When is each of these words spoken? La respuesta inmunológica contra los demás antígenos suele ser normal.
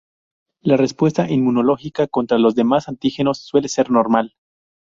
La 0.63 0.77
respuesta 0.77 1.29
inmunológica 1.29 2.07
contra 2.07 2.39
los 2.39 2.55
demás 2.55 2.89
antígenos 2.89 3.37
suele 3.37 3.67
ser 3.69 3.91
normal. 3.91 4.33